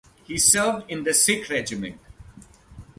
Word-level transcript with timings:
He 0.23 0.39
served 0.39 0.89
in 0.89 1.03
the 1.03 1.13
Sikh 1.13 1.47
Regiment. 1.47 2.01